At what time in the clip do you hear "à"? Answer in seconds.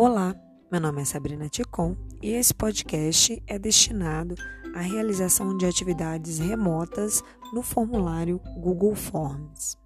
4.72-4.78